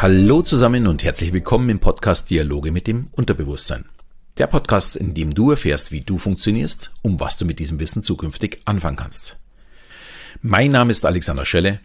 Hallo 0.00 0.42
zusammen 0.42 0.86
und 0.86 1.02
herzlich 1.02 1.32
willkommen 1.32 1.68
im 1.70 1.80
Podcast 1.80 2.30
Dialoge 2.30 2.70
mit 2.70 2.86
dem 2.86 3.08
Unterbewusstsein. 3.10 3.84
Der 4.36 4.46
Podcast, 4.46 4.94
in 4.94 5.12
dem 5.12 5.34
du 5.34 5.50
erfährst, 5.50 5.90
wie 5.90 6.02
du 6.02 6.18
funktionierst, 6.18 6.92
um 7.02 7.18
was 7.18 7.36
du 7.36 7.44
mit 7.44 7.58
diesem 7.58 7.80
Wissen 7.80 8.04
zukünftig 8.04 8.62
anfangen 8.64 8.96
kannst. 8.96 9.40
Mein 10.40 10.70
Name 10.70 10.92
ist 10.92 11.04
Alexander 11.04 11.44
Schelle 11.44 11.80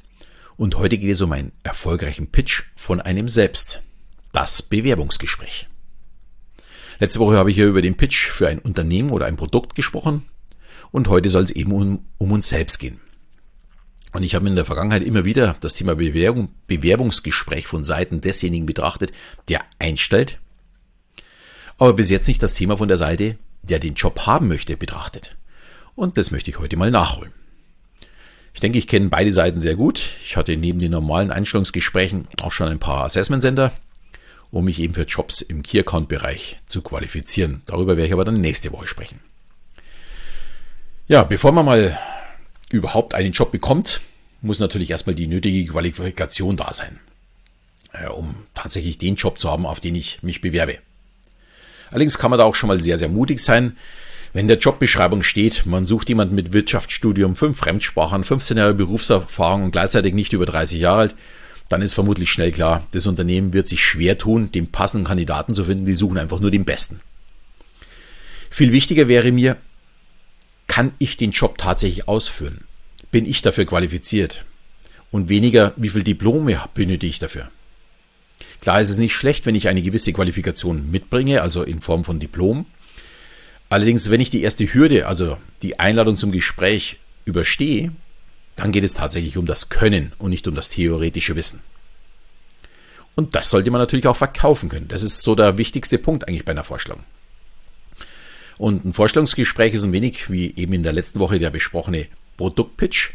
und 0.57 0.77
heute 0.77 0.99
geht 0.99 1.09
es 1.09 1.23
um 1.23 1.31
einen 1.31 1.53
erfolgreichen 1.63 2.27
Pitch 2.27 2.65
von 2.75 3.01
einem 3.01 3.27
selbst. 3.29 3.81
Das 4.31 4.61
Bewerbungsgespräch. 4.61 5.67
Letzte 6.99 7.19
Woche 7.19 7.37
habe 7.37 7.49
ich 7.49 7.57
ja 7.57 7.65
über 7.65 7.81
den 7.81 7.97
Pitch 7.97 8.29
für 8.29 8.47
ein 8.47 8.59
Unternehmen 8.59 9.09
oder 9.09 9.25
ein 9.25 9.37
Produkt 9.37 9.73
gesprochen 9.73 10.21
und 10.91 11.07
heute 11.07 11.31
soll 11.31 11.45
es 11.45 11.51
eben 11.51 11.71
um, 11.71 12.05
um 12.19 12.31
uns 12.31 12.47
selbst 12.47 12.77
gehen. 12.77 12.99
Und 14.13 14.23
ich 14.23 14.35
habe 14.35 14.47
in 14.47 14.55
der 14.55 14.65
Vergangenheit 14.65 15.03
immer 15.03 15.25
wieder 15.25 15.55
das 15.59 15.73
Thema 15.73 15.95
Bewerbung, 15.95 16.49
Bewerbungsgespräch 16.67 17.67
von 17.67 17.83
Seiten 17.83 18.21
desjenigen 18.21 18.67
betrachtet, 18.67 19.11
der 19.49 19.61
einstellt, 19.79 20.39
aber 21.77 21.93
bis 21.93 22.09
jetzt 22.09 22.27
nicht 22.27 22.41
das 22.41 22.53
Thema 22.53 22.77
von 22.77 22.87
der 22.87 22.97
Seite, 22.97 23.37
der 23.63 23.79
den 23.79 23.95
Job 23.95 24.25
haben 24.25 24.47
möchte, 24.47 24.77
betrachtet. 24.77 25.35
Und 25.95 26.17
das 26.17 26.31
möchte 26.31 26.51
ich 26.51 26.59
heute 26.59 26.77
mal 26.77 26.91
nachholen. 26.91 27.33
Ich 28.53 28.59
denke, 28.59 28.77
ich 28.77 28.87
kenne 28.87 29.09
beide 29.09 29.33
Seiten 29.33 29.61
sehr 29.61 29.75
gut. 29.75 30.01
Ich 30.23 30.37
hatte 30.37 30.55
neben 30.55 30.79
den 30.79 30.91
normalen 30.91 31.31
Einstellungsgesprächen 31.31 32.27
auch 32.41 32.51
schon 32.51 32.67
ein 32.67 32.79
paar 32.79 33.03
Assessment 33.03 33.41
Center, 33.41 33.71
um 34.51 34.65
mich 34.65 34.79
eben 34.79 34.93
für 34.93 35.03
Jobs 35.03 35.41
im 35.41 35.63
Key 35.63 35.79
Account 35.79 36.07
Bereich 36.07 36.59
zu 36.67 36.83
qualifizieren. 36.83 37.63
Darüber 37.65 37.97
werde 37.97 38.07
ich 38.07 38.13
aber 38.13 38.25
dann 38.25 38.35
nächste 38.35 38.71
Woche 38.71 38.85
sprechen. 38.85 39.19
Ja, 41.07 41.23
bevor 41.23 41.51
man 41.51 41.65
mal 41.65 41.97
überhaupt 42.69 43.13
einen 43.13 43.31
Job 43.31 43.51
bekommt, 43.51 44.01
muss 44.43 44.59
natürlich 44.59 44.91
erstmal 44.91 45.15
die 45.15 45.27
nötige 45.27 45.71
Qualifikation 45.71 46.57
da 46.57 46.73
sein, 46.73 46.99
äh, 47.93 48.07
um 48.07 48.35
tatsächlich 48.53 48.97
den 48.97 49.15
Job 49.15 49.39
zu 49.39 49.49
haben, 49.49 49.65
auf 49.65 49.79
den 49.79 49.95
ich 49.95 50.21
mich 50.21 50.41
bewerbe. 50.41 50.79
Allerdings 51.89 52.17
kann 52.17 52.29
man 52.29 52.39
da 52.39 52.45
auch 52.45 52.55
schon 52.55 52.67
mal 52.67 52.81
sehr, 52.81 52.97
sehr 52.97 53.09
mutig 53.09 53.39
sein. 53.39 53.77
Wenn 54.33 54.47
der 54.47 54.57
Jobbeschreibung 54.57 55.23
steht, 55.23 55.65
man 55.65 55.85
sucht 55.85 56.09
jemanden 56.09 56.35
mit 56.35 56.53
Wirtschaftsstudium, 56.53 57.35
fünf 57.35 57.57
Fremdsprachen, 57.59 58.23
15 58.23 58.57
Jahre 58.57 58.73
Berufserfahrung 58.73 59.63
und 59.63 59.71
gleichzeitig 59.71 60.13
nicht 60.13 60.33
über 60.33 60.45
30 60.45 60.79
Jahre 60.79 60.99
alt, 60.99 61.15
dann 61.69 61.81
ist 61.81 61.93
vermutlich 61.93 62.31
schnell 62.31 62.51
klar, 62.51 62.85
das 62.91 63.07
Unternehmen 63.07 63.53
wird 63.53 63.67
sich 63.67 63.83
schwer 63.83 64.17
tun, 64.17 64.51
den 64.51 64.71
passenden 64.71 65.05
Kandidaten 65.05 65.53
zu 65.53 65.63
finden, 65.63 65.85
die 65.85 65.93
suchen 65.93 66.17
einfach 66.17 66.39
nur 66.39 66.51
den 66.51 66.65
besten. 66.65 66.99
Viel 68.49 68.71
wichtiger 68.71 69.07
wäre 69.07 69.31
mir, 69.31 69.57
kann 70.67 70.93
ich 70.97 71.15
den 71.15 71.31
Job 71.31 71.57
tatsächlich 71.57 72.07
ausführen? 72.07 72.65
Bin 73.13 73.27
ich 73.27 73.43
dafür 73.43 73.65
qualifiziert? 73.65 74.43
Und 75.11 75.29
weniger, 75.29 75.73
wie 75.77 75.89
viel 75.89 76.03
Diplome 76.03 76.59
benötige 76.73 77.11
ich 77.11 77.19
dafür? 77.19 77.51
Klar 78.59 78.81
ist 78.81 78.89
es 78.89 78.97
nicht 78.97 79.13
schlecht, 79.13 79.45
wenn 79.45 79.53
ich 79.53 79.67
eine 79.67 79.83
gewisse 79.83 80.11
Qualifikation 80.13 80.89
mitbringe, 80.89 81.43
also 81.43 81.61
in 81.61 81.79
Form 81.79 82.05
von 82.05 82.19
Diplom. 82.19 82.65
Allerdings, 83.69 84.09
wenn 84.09 84.19
ich 84.19 84.31
die 84.31 84.41
erste 84.41 84.65
Hürde, 84.65 85.05
also 85.05 85.37
die 85.61 85.77
Einladung 85.79 86.17
zum 86.17 86.31
Gespräch 86.31 86.97
überstehe, 87.25 87.91
dann 88.55 88.71
geht 88.71 88.83
es 88.83 88.95
tatsächlich 88.95 89.37
um 89.37 89.45
das 89.45 89.69
Können 89.69 90.13
und 90.17 90.31
nicht 90.31 90.47
um 90.47 90.55
das 90.55 90.69
theoretische 90.69 91.35
Wissen. 91.35 91.59
Und 93.13 93.35
das 93.35 93.51
sollte 93.51 93.69
man 93.69 93.79
natürlich 93.79 94.07
auch 94.07 94.15
verkaufen 94.15 94.69
können. 94.69 94.87
Das 94.87 95.03
ist 95.03 95.21
so 95.21 95.35
der 95.35 95.59
wichtigste 95.59 95.99
Punkt 95.99 96.27
eigentlich 96.27 96.45
bei 96.45 96.51
einer 96.53 96.63
Vorstellung. 96.63 97.03
Und 98.57 98.85
ein 98.85 98.93
Vorstellungsgespräch 98.93 99.75
ist 99.75 99.83
ein 99.83 99.93
wenig 99.93 100.31
wie 100.31 100.55
eben 100.55 100.73
in 100.73 100.81
der 100.81 100.93
letzten 100.93 101.19
Woche 101.19 101.37
der 101.37 101.51
besprochene 101.51 102.07
Produktpitch. 102.37 103.13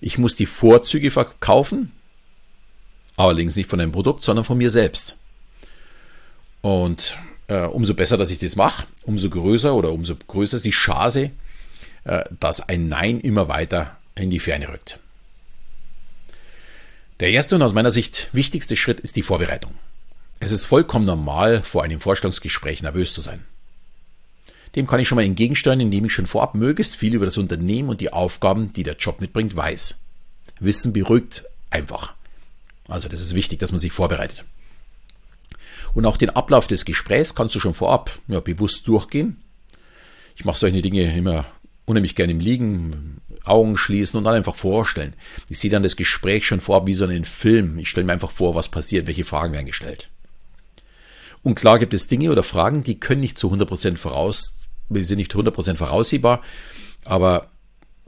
Ich 0.00 0.18
muss 0.18 0.34
die 0.34 0.46
Vorzüge 0.46 1.10
verkaufen, 1.10 1.92
allerdings 3.16 3.56
nicht 3.56 3.68
von 3.68 3.80
einem 3.80 3.92
Produkt, 3.92 4.24
sondern 4.24 4.44
von 4.44 4.58
mir 4.58 4.70
selbst. 4.70 5.16
Und 6.62 7.16
äh, 7.48 7.62
umso 7.66 7.94
besser, 7.94 8.16
dass 8.16 8.30
ich 8.30 8.38
das 8.38 8.56
mache, 8.56 8.86
umso 9.02 9.28
größer 9.28 9.74
oder 9.74 9.92
umso 9.92 10.14
größer 10.14 10.56
ist 10.56 10.64
die 10.64 10.70
Chance, 10.70 11.30
äh, 12.04 12.24
dass 12.38 12.60
ein 12.68 12.88
Nein 12.88 13.20
immer 13.20 13.48
weiter 13.48 13.98
in 14.14 14.30
die 14.30 14.40
Ferne 14.40 14.68
rückt. 14.68 15.00
Der 17.20 17.30
erste 17.30 17.54
und 17.54 17.62
aus 17.62 17.74
meiner 17.74 17.90
Sicht 17.90 18.30
wichtigste 18.32 18.76
Schritt 18.76 19.00
ist 19.00 19.16
die 19.16 19.22
Vorbereitung. 19.22 19.74
Es 20.40 20.52
ist 20.52 20.64
vollkommen 20.64 21.04
normal, 21.04 21.62
vor 21.62 21.84
einem 21.84 22.00
Vorstellungsgespräch 22.00 22.82
nervös 22.82 23.12
zu 23.12 23.20
sein. 23.20 23.44
Dem 24.76 24.86
kann 24.86 25.00
ich 25.00 25.08
schon 25.08 25.16
mal 25.16 25.24
entgegensteuern, 25.24 25.80
indem 25.80 26.04
ich 26.04 26.12
schon 26.12 26.26
vorab 26.26 26.54
möglichst 26.54 26.96
viel 26.96 27.14
über 27.14 27.24
das 27.24 27.38
Unternehmen 27.38 27.88
und 27.88 28.00
die 28.00 28.12
Aufgaben, 28.12 28.72
die 28.72 28.84
der 28.84 28.96
Job 28.96 29.20
mitbringt, 29.20 29.56
weiß. 29.56 29.98
Wissen 30.60 30.92
beruhigt 30.92 31.44
einfach. 31.70 32.14
Also 32.88 33.08
das 33.08 33.20
ist 33.20 33.34
wichtig, 33.34 33.58
dass 33.58 33.72
man 33.72 33.80
sich 33.80 33.92
vorbereitet. 33.92 34.44
Und 35.94 36.06
auch 36.06 36.16
den 36.16 36.30
Ablauf 36.30 36.66
des 36.66 36.84
Gesprächs 36.84 37.34
kannst 37.34 37.54
du 37.54 37.60
schon 37.60 37.74
vorab 37.74 38.18
ja, 38.28 38.40
bewusst 38.40 38.86
durchgehen. 38.86 39.42
Ich 40.36 40.44
mache 40.44 40.58
solche 40.58 40.82
Dinge 40.82 41.16
immer 41.16 41.46
unheimlich 41.84 42.14
gerne 42.14 42.32
im 42.32 42.40
Liegen, 42.40 43.20
Augen 43.44 43.76
schließen 43.76 44.18
und 44.18 44.24
dann 44.24 44.34
einfach 44.34 44.54
vorstellen. 44.54 45.14
Ich 45.48 45.58
sehe 45.58 45.70
dann 45.70 45.82
das 45.82 45.96
Gespräch 45.96 46.46
schon 46.46 46.60
vorab 46.60 46.86
wie 46.86 46.94
so 46.94 47.04
einen 47.04 47.24
Film. 47.24 47.78
Ich 47.78 47.88
stelle 47.88 48.06
mir 48.06 48.12
einfach 48.12 48.30
vor, 48.30 48.54
was 48.54 48.68
passiert, 48.68 49.06
welche 49.06 49.24
Fragen 49.24 49.52
werden 49.52 49.66
gestellt. 49.66 50.08
Und 51.42 51.54
klar 51.54 51.78
gibt 51.78 51.94
es 51.94 52.06
Dinge 52.06 52.30
oder 52.30 52.42
Fragen, 52.42 52.82
die 52.82 53.00
können 53.00 53.22
nicht 53.22 53.38
zu 53.38 53.52
100% 53.52 53.96
voraus 53.96 54.59
wir 54.90 55.04
sind 55.04 55.18
nicht 55.18 55.34
100% 55.34 55.76
voraussehbar, 55.76 56.42
aber 57.04 57.50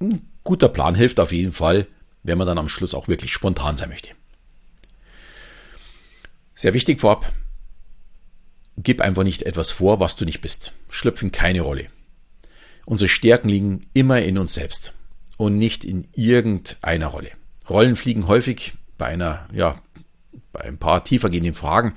ein 0.00 0.28
guter 0.44 0.68
Plan 0.68 0.94
hilft 0.94 1.20
auf 1.20 1.32
jeden 1.32 1.52
Fall, 1.52 1.86
wenn 2.22 2.38
man 2.38 2.46
dann 2.46 2.58
am 2.58 2.68
Schluss 2.68 2.94
auch 2.94 3.08
wirklich 3.08 3.32
spontan 3.32 3.76
sein 3.76 3.88
möchte. 3.88 4.10
Sehr 6.54 6.74
wichtig 6.74 7.00
vorab, 7.00 7.32
gib 8.76 9.00
einfach 9.00 9.22
nicht 9.22 9.42
etwas 9.42 9.70
vor, 9.70 10.00
was 10.00 10.16
du 10.16 10.24
nicht 10.24 10.40
bist. 10.40 10.72
Schlüpfen 10.90 11.32
keine 11.32 11.62
Rolle. 11.62 11.86
Unsere 12.84 13.08
Stärken 13.08 13.48
liegen 13.48 13.86
immer 13.94 14.20
in 14.22 14.38
uns 14.38 14.54
selbst 14.54 14.92
und 15.36 15.56
nicht 15.56 15.84
in 15.84 16.06
irgendeiner 16.14 17.06
Rolle. 17.06 17.30
Rollen 17.68 17.96
fliegen 17.96 18.26
häufig 18.26 18.74
bei 18.98 19.06
einer, 19.06 19.48
ja, 19.52 19.80
bei 20.52 20.60
ein 20.60 20.78
paar 20.78 21.04
tiefergehenden 21.04 21.54
Fragen 21.54 21.94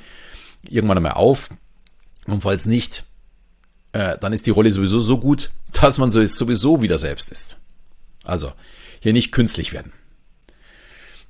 irgendwann 0.63 0.97
einmal 0.97 1.13
auf. 1.13 1.49
Und 2.25 2.41
falls 2.41 2.65
nicht, 2.65 3.05
äh, 3.95 4.17
dann 4.19 4.33
ist 4.33 4.45
die 4.45 4.51
Rolle 4.51 4.73
sowieso 4.73 4.99
so 4.99 5.17
gut, 5.19 5.51
dass 5.71 5.99
man 5.99 6.11
sowieso 6.11 6.81
wieder 6.81 6.97
selbst 6.97 7.31
ist. 7.31 7.57
Also 8.25 8.51
hier 8.99 9.13
nicht 9.13 9.31
künstlich 9.31 9.71
werden. 9.71 9.93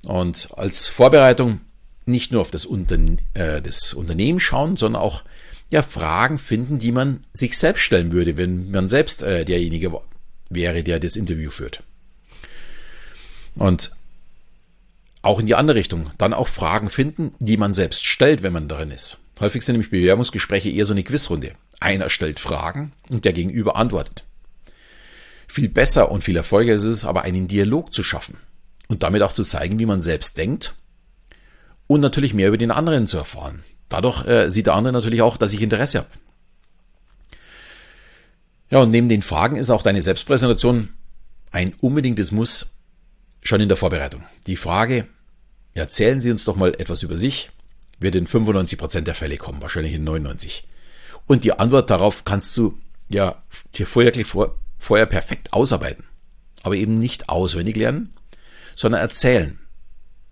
Und 0.02 0.48
als 0.56 0.88
Vorbereitung 0.88 1.60
nicht 2.06 2.32
nur 2.32 2.40
auf 2.40 2.50
das, 2.50 2.66
Unterne 2.66 3.18
äh, 3.34 3.62
das 3.62 3.94
Unternehmen 3.94 4.40
schauen, 4.40 4.76
sondern 4.76 5.00
auch 5.00 5.22
ja, 5.70 5.82
Fragen 5.82 6.38
finden, 6.38 6.80
die 6.80 6.90
man 6.90 7.24
sich 7.32 7.56
selbst 7.56 7.82
stellen 7.82 8.10
würde, 8.10 8.36
wenn 8.36 8.70
man 8.72 8.88
selbst 8.88 9.22
äh, 9.22 9.44
derjenige 9.44 10.00
wäre, 10.48 10.82
der 10.82 10.98
das 10.98 11.14
Interview 11.14 11.50
führt. 11.50 11.84
Und 13.54 13.92
auch 15.22 15.38
in 15.38 15.46
die 15.46 15.54
andere 15.54 15.78
Richtung, 15.78 16.10
dann 16.18 16.34
auch 16.34 16.48
Fragen 16.48 16.90
finden, 16.90 17.34
die 17.38 17.56
man 17.56 17.72
selbst 17.72 18.04
stellt, 18.04 18.42
wenn 18.42 18.52
man 18.52 18.68
darin 18.68 18.90
ist. 18.90 19.18
Häufig 19.38 19.64
sind 19.64 19.74
nämlich 19.74 19.90
Bewerbungsgespräche 19.90 20.70
eher 20.70 20.84
so 20.84 20.94
eine 20.94 21.04
Quizrunde. 21.04 21.52
Einer 21.80 22.10
stellt 22.10 22.40
Fragen 22.40 22.92
und 23.08 23.24
der 23.24 23.32
Gegenüber 23.32 23.76
antwortet. 23.76 24.24
Viel 25.46 25.68
besser 25.68 26.10
und 26.10 26.24
viel 26.24 26.36
erfolgreicher 26.36 26.76
ist 26.76 26.84
es 26.84 27.04
aber, 27.04 27.22
einen 27.22 27.48
Dialog 27.48 27.92
zu 27.92 28.02
schaffen 28.02 28.38
und 28.88 29.02
damit 29.02 29.22
auch 29.22 29.32
zu 29.32 29.44
zeigen, 29.44 29.78
wie 29.78 29.86
man 29.86 30.00
selbst 30.00 30.36
denkt 30.36 30.74
und 31.86 32.00
natürlich 32.00 32.34
mehr 32.34 32.48
über 32.48 32.58
den 32.58 32.70
anderen 32.70 33.08
zu 33.08 33.18
erfahren. 33.18 33.62
Dadurch 33.88 34.26
äh, 34.26 34.50
sieht 34.50 34.66
der 34.66 34.74
andere 34.74 34.92
natürlich 34.92 35.22
auch, 35.22 35.36
dass 35.36 35.52
ich 35.52 35.62
Interesse 35.62 35.98
habe. 35.98 36.08
Ja, 38.70 38.80
und 38.80 38.90
neben 38.90 39.08
den 39.08 39.22
Fragen 39.22 39.56
ist 39.56 39.70
auch 39.70 39.82
deine 39.82 40.02
Selbstpräsentation 40.02 40.88
ein 41.52 41.72
unbedingtes 41.80 42.32
Muss 42.32 42.74
schon 43.42 43.60
in 43.60 43.68
der 43.68 43.76
Vorbereitung. 43.76 44.24
Die 44.48 44.56
Frage, 44.56 45.06
erzählen 45.74 46.20
Sie 46.20 46.32
uns 46.32 46.44
doch 46.44 46.56
mal 46.56 46.74
etwas 46.78 47.04
über 47.04 47.16
sich, 47.16 47.50
wird 48.00 48.16
in 48.16 48.26
95 48.26 48.78
Prozent 48.78 49.06
der 49.06 49.14
Fälle 49.14 49.36
kommen, 49.36 49.62
wahrscheinlich 49.62 49.94
in 49.94 50.04
99. 50.04 50.66
Und 51.26 51.44
die 51.44 51.52
Antwort 51.52 51.90
darauf 51.90 52.24
kannst 52.24 52.56
du 52.56 52.78
ja 53.08 53.42
dir 53.74 53.86
vorher, 53.86 54.12
vor, 54.24 54.56
vorher 54.78 55.06
perfekt 55.06 55.52
ausarbeiten. 55.52 56.04
Aber 56.62 56.76
eben 56.76 56.94
nicht 56.94 57.28
auswendig 57.28 57.76
lernen, 57.76 58.14
sondern 58.74 59.00
erzählen. 59.00 59.58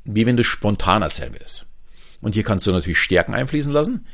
Wie 0.04 0.26
wenn 0.26 0.36
du 0.36 0.44
spontan 0.44 1.02
erzählen 1.02 1.32
würdest. 1.32 1.66
Und 2.20 2.34
hier 2.34 2.42
kannst 2.42 2.66
du 2.66 2.72
natürlich 2.72 2.98
Stärken 2.98 3.34
einfließen 3.34 3.72
lassen, 3.72 4.06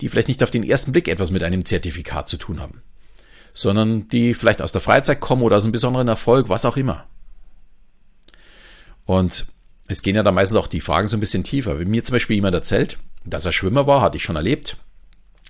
die 0.00 0.08
vielleicht 0.08 0.28
nicht 0.28 0.42
auf 0.42 0.50
den 0.50 0.62
ersten 0.62 0.92
Blick 0.92 1.08
etwas 1.08 1.30
mit 1.30 1.42
einem 1.42 1.64
Zertifikat 1.64 2.28
zu 2.28 2.36
tun 2.36 2.60
haben, 2.60 2.82
sondern 3.54 4.08
die 4.08 4.34
vielleicht 4.34 4.62
aus 4.62 4.72
der 4.72 4.80
Freizeit 4.80 5.20
kommen 5.20 5.42
oder 5.42 5.56
aus 5.56 5.64
einem 5.64 5.72
besonderen 5.72 6.08
Erfolg, 6.08 6.48
was 6.48 6.64
auch 6.64 6.76
immer. 6.76 7.06
Und 9.04 9.46
es 9.88 10.02
gehen 10.02 10.16
ja 10.16 10.22
da 10.22 10.32
meistens 10.32 10.58
auch 10.58 10.66
die 10.66 10.80
Fragen 10.80 11.08
so 11.08 11.16
ein 11.16 11.20
bisschen 11.20 11.44
tiefer. 11.44 11.78
Wenn 11.78 11.88
mir 11.88 12.02
zum 12.02 12.14
Beispiel 12.14 12.36
jemand 12.36 12.54
erzählt, 12.54 12.98
dass 13.24 13.46
er 13.46 13.52
Schwimmer 13.52 13.86
war, 13.86 14.00
hatte 14.00 14.16
ich 14.16 14.22
schon 14.22 14.36
erlebt, 14.36 14.76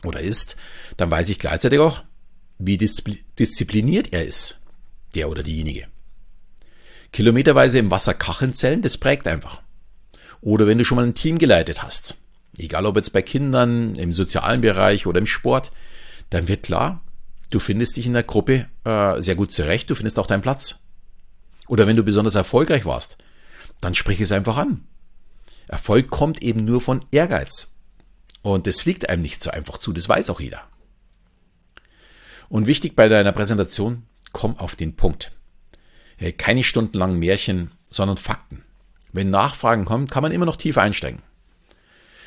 oder 0.05 0.21
ist, 0.21 0.57
dann 0.97 1.11
weiß 1.11 1.29
ich 1.29 1.39
gleichzeitig 1.39 1.79
auch, 1.79 2.03
wie 2.59 2.79
diszipliniert 2.79 4.13
er 4.13 4.25
ist, 4.25 4.61
der 5.15 5.29
oder 5.29 5.43
diejenige. 5.43 5.87
Kilometerweise 7.13 7.79
im 7.79 7.91
Wasser 7.91 8.15
kacheln 8.15 8.53
zählen, 8.53 8.83
das 8.83 8.99
prägt 8.99 9.27
einfach. 9.27 9.63
Oder 10.41 10.67
wenn 10.67 10.79
du 10.79 10.85
schon 10.85 10.97
mal 10.97 11.07
ein 11.07 11.15
Team 11.15 11.39
geleitet 11.39 11.83
hast, 11.83 12.17
egal 12.59 12.87
ob 12.87 12.97
jetzt 12.97 13.13
bei 13.13 13.23
Kindern, 13.23 13.95
im 13.95 14.13
sozialen 14.13 14.61
Bereich 14.61 15.07
oder 15.07 15.19
im 15.19 15.27
Sport, 15.27 15.73
dann 16.31 16.49
wird 16.49 16.65
klar, 16.65 17.03
du 17.51 17.59
findest 17.59 17.97
dich 17.97 18.07
in 18.07 18.13
der 18.13 18.23
Gruppe 18.23 18.67
äh, 18.85 19.21
sehr 19.21 19.35
gut 19.35 19.53
zurecht, 19.53 19.89
du 19.91 19.95
findest 19.95 20.19
auch 20.19 20.27
deinen 20.27 20.43
Platz. 20.43 20.81
Oder 21.69 21.87
wenn 21.87 21.97
du 21.97 22.03
besonders 22.03 22.35
erfolgreich 22.35 22.85
warst, 22.85 23.19
dann 23.81 23.95
sprich 23.95 24.21
es 24.21 24.33
einfach 24.33 24.57
an. 24.57 24.85
Erfolg 25.69 26.11
kommt 26.11 26.43
eben 26.43 26.65
nur 26.65 26.81
von 26.81 27.01
Ehrgeiz. 27.11 27.76
Und 28.47 28.69
das 28.69 28.81
fliegt 28.81 29.09
einem 29.09 29.23
nicht 29.23 29.43
so 29.43 29.51
einfach 29.51 29.79
zu, 29.79 29.93
das 29.93 30.09
weiß 30.09 30.31
auch 30.31 30.39
jeder. 30.39 30.61
Und 32.49 32.69
wichtig 32.69 32.95
bei 32.95 33.09
deiner 33.09 33.33
Präsentation, 33.33 34.05
komm 34.31 34.57
auf 34.57 34.77
den 34.77 34.95
Punkt. 34.95 35.33
Äh, 36.17 36.31
keine 36.31 36.63
stundenlangen 36.63 37.19
Märchen, 37.19 37.73
sondern 37.91 38.19
Fakten. 38.19 38.63
Wenn 39.13 39.31
Nachfragen 39.31 39.85
kommen, 39.85 40.07
kann 40.07 40.23
man 40.23 40.31
immer 40.31 40.47
noch 40.47 40.55
tiefer 40.55 40.83
einsteigen. 40.83 41.23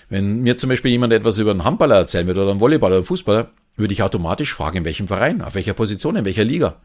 Wenn 0.10 0.42
mir 0.42 0.57
zum 0.57 0.69
Beispiel 0.69 0.92
jemand 0.92 1.13
etwas 1.13 1.38
über 1.38 1.51
einen 1.51 1.63
Handballer 1.63 1.95
erzählen 1.95 2.27
würde 2.27 2.42
oder 2.42 2.51
einen 2.51 2.60
Volleyballer 2.60 2.95
oder 2.95 2.98
einen 2.98 3.07
Fußballer, 3.07 3.51
würde 3.77 3.94
ich 3.94 4.04
automatisch 4.04 4.54
fragen, 4.54 4.80
in 4.80 4.86
welchem 4.86 5.07
Verein, 5.07 5.42
auf 5.42 5.56
welcher 5.56 5.74
Position, 5.74 6.18
in 6.18 6.25
welcher 6.25 6.44
Liga. 6.44 6.81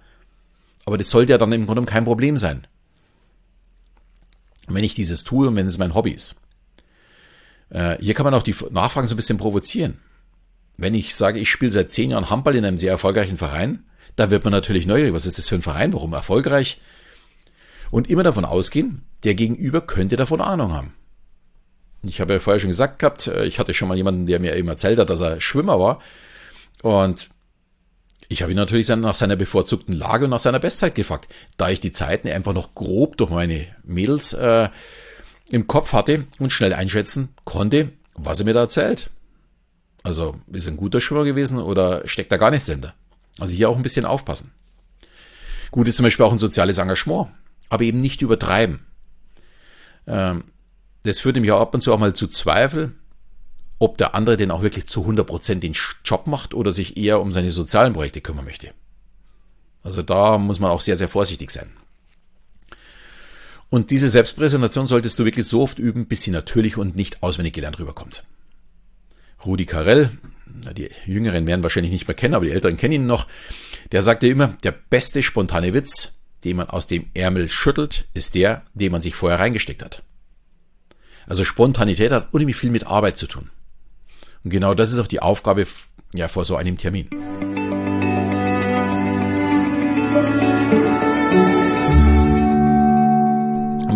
Aber 0.84 0.96
das 0.96 1.10
sollte 1.10 1.32
ja 1.32 1.38
dann 1.38 1.50
im 1.50 1.66
Grunde 1.66 1.82
kein 1.86 2.04
Problem 2.04 2.38
sein. 2.38 2.68
Wenn 4.68 4.84
ich 4.84 4.94
dieses 4.94 5.24
tue 5.24 5.48
und 5.48 5.56
wenn 5.56 5.66
es 5.66 5.78
mein 5.78 5.94
Hobby 5.94 6.12
ist. 6.12 6.36
Äh, 7.70 7.98
hier 8.00 8.14
kann 8.14 8.24
man 8.24 8.34
auch 8.34 8.42
die 8.42 8.54
Nachfragen 8.70 9.06
so 9.06 9.14
ein 9.14 9.16
bisschen 9.16 9.38
provozieren. 9.38 9.98
Wenn 10.76 10.94
ich 10.94 11.14
sage, 11.14 11.38
ich 11.38 11.50
spiele 11.50 11.70
seit 11.70 11.90
zehn 11.92 12.10
Jahren 12.10 12.30
Handball 12.30 12.56
in 12.56 12.64
einem 12.64 12.78
sehr 12.78 12.90
erfolgreichen 12.90 13.36
Verein, 13.36 13.84
da 14.16 14.30
wird 14.30 14.44
man 14.44 14.52
natürlich 14.52 14.86
neugierig. 14.86 15.14
Was 15.14 15.26
ist 15.26 15.38
das 15.38 15.48
für 15.48 15.54
ein 15.54 15.62
Verein? 15.62 15.92
Warum 15.92 16.12
erfolgreich? 16.12 16.80
Und 17.90 18.10
immer 18.10 18.22
davon 18.22 18.44
ausgehen, 18.44 19.02
der 19.22 19.34
Gegenüber 19.34 19.80
könnte 19.80 20.16
davon 20.16 20.40
Ahnung 20.40 20.72
haben. 20.72 20.94
Ich 22.02 22.20
habe 22.20 22.34
ja 22.34 22.40
vorher 22.40 22.60
schon 22.60 22.70
gesagt 22.70 22.98
gehabt, 22.98 23.26
äh, 23.28 23.44
ich 23.44 23.58
hatte 23.58 23.74
schon 23.74 23.88
mal 23.88 23.96
jemanden, 23.96 24.26
der 24.26 24.40
mir 24.40 24.56
eben 24.56 24.68
erzählt 24.68 24.98
hat, 24.98 25.10
dass 25.10 25.20
er 25.20 25.40
Schwimmer 25.40 25.78
war. 25.78 26.00
Und 26.82 27.30
ich 28.28 28.42
habe 28.42 28.52
ihn 28.52 28.56
natürlich 28.56 28.88
nach 28.88 29.14
seiner 29.14 29.36
bevorzugten 29.36 29.94
Lage 29.94 30.24
und 30.24 30.30
nach 30.30 30.38
seiner 30.38 30.58
Bestzeit 30.58 30.94
gefragt. 30.94 31.28
Da 31.56 31.70
ich 31.70 31.80
die 31.80 31.92
Zeiten 31.92 32.28
einfach 32.28 32.52
noch 32.52 32.74
grob 32.74 33.16
durch 33.16 33.30
meine 33.30 33.66
Mädels 33.84 34.32
äh, 34.32 34.68
im 35.54 35.68
Kopf 35.68 35.92
hatte 35.92 36.26
und 36.40 36.50
schnell 36.50 36.72
einschätzen 36.72 37.28
konnte, 37.44 37.90
was 38.14 38.40
er 38.40 38.44
mir 38.44 38.54
da 38.54 38.60
erzählt. 38.60 39.10
Also 40.02 40.34
ist 40.52 40.66
er 40.66 40.72
ein 40.72 40.76
guter 40.76 41.00
Schwimmer 41.00 41.24
gewesen 41.24 41.60
oder 41.60 42.06
steckt 42.08 42.32
da 42.32 42.36
gar 42.36 42.50
nichts 42.50 42.68
hinter? 42.68 42.92
Also 43.38 43.54
hier 43.54 43.70
auch 43.70 43.76
ein 43.76 43.84
bisschen 43.84 44.04
aufpassen. 44.04 44.50
Gut 45.70 45.86
ist 45.86 45.96
zum 45.96 46.04
Beispiel 46.04 46.26
auch 46.26 46.32
ein 46.32 46.38
soziales 46.38 46.78
Engagement, 46.78 47.28
aber 47.68 47.84
eben 47.84 47.98
nicht 47.98 48.20
übertreiben. 48.20 48.84
Ähm, 50.08 50.44
das 51.04 51.20
führt 51.20 51.36
nämlich 51.36 51.52
auch 51.52 51.60
ab 51.60 51.72
und 51.72 51.82
zu 51.82 51.94
auch 51.94 51.98
mal 51.98 52.14
zu 52.14 52.26
Zweifel, 52.26 52.92
ob 53.78 53.96
der 53.96 54.14
andere 54.14 54.36
denn 54.36 54.50
auch 54.50 54.62
wirklich 54.62 54.88
zu 54.88 55.06
100% 55.06 55.60
den 55.60 55.76
Job 56.04 56.26
macht 56.26 56.52
oder 56.52 56.72
sich 56.72 56.96
eher 56.96 57.20
um 57.20 57.30
seine 57.30 57.52
sozialen 57.52 57.92
Projekte 57.92 58.20
kümmern 58.20 58.44
möchte. 58.44 58.72
Also 59.84 60.02
da 60.02 60.36
muss 60.38 60.58
man 60.58 60.70
auch 60.72 60.80
sehr, 60.80 60.96
sehr 60.96 61.08
vorsichtig 61.08 61.50
sein. 61.50 61.70
Und 63.70 63.90
diese 63.90 64.08
Selbstpräsentation 64.08 64.86
solltest 64.86 65.18
du 65.18 65.24
wirklich 65.24 65.46
so 65.46 65.62
oft 65.62 65.78
üben, 65.78 66.06
bis 66.06 66.22
sie 66.22 66.30
natürlich 66.30 66.76
und 66.76 66.96
nicht 66.96 67.22
auswendig 67.22 67.54
gelernt 67.54 67.78
rüberkommt. 67.78 68.24
Rudi 69.44 69.66
Carell, 69.66 70.10
die 70.76 70.90
Jüngeren 71.06 71.46
werden 71.46 71.62
wahrscheinlich 71.62 71.92
nicht 71.92 72.06
mehr 72.06 72.14
kennen, 72.14 72.34
aber 72.34 72.44
die 72.44 72.52
Älteren 72.52 72.76
kennen 72.76 72.94
ihn 72.94 73.06
noch, 73.06 73.26
der 73.92 74.02
sagte 74.02 74.26
immer, 74.28 74.48
der 74.62 74.72
beste 74.72 75.22
spontane 75.22 75.74
Witz, 75.74 76.18
den 76.44 76.56
man 76.56 76.70
aus 76.70 76.86
dem 76.86 77.06
Ärmel 77.14 77.48
schüttelt, 77.48 78.06
ist 78.14 78.34
der, 78.34 78.62
den 78.74 78.92
man 78.92 79.02
sich 79.02 79.14
vorher 79.14 79.40
reingesteckt 79.40 79.82
hat. 79.82 80.02
Also 81.26 81.44
Spontanität 81.44 82.12
hat 82.12 82.32
unheimlich 82.32 82.56
viel 82.56 82.70
mit 82.70 82.86
Arbeit 82.86 83.16
zu 83.16 83.26
tun. 83.26 83.50
Und 84.44 84.50
genau 84.50 84.74
das 84.74 84.92
ist 84.92 84.98
auch 84.98 85.06
die 85.06 85.20
Aufgabe 85.20 85.66
ja, 86.14 86.28
vor 86.28 86.44
so 86.44 86.56
einem 86.56 86.76
Termin. 86.76 87.08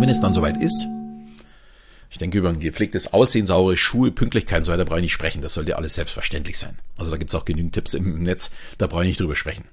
Wenn 0.09 0.15
es 0.15 0.21
dann 0.21 0.33
soweit 0.33 0.59
ist, 0.59 0.87
ich 2.09 2.17
denke, 2.17 2.39
über 2.39 2.49
ein 2.49 2.59
gepflegtes 2.59 3.13
Aussehen, 3.13 3.45
saure 3.45 3.77
Schuhe, 3.77 4.09
Pünktlichkeit 4.09 4.57
und 4.57 4.63
so 4.65 4.71
weiter 4.71 4.83
brauche 4.83 4.97
ich 4.97 5.03
nicht 5.03 5.13
sprechen. 5.13 5.43
Das 5.43 5.53
sollte 5.53 5.77
alles 5.77 5.93
selbstverständlich 5.93 6.57
sein. 6.57 6.79
Also 6.97 7.11
da 7.11 7.17
gibt 7.17 7.29
es 7.29 7.35
auch 7.35 7.45
genügend 7.45 7.73
Tipps 7.73 7.93
im 7.93 8.23
Netz, 8.23 8.49
da 8.79 8.87
brauche 8.87 9.03
ich 9.03 9.09
nicht 9.09 9.19
drüber 9.19 9.35
sprechen. 9.35 9.65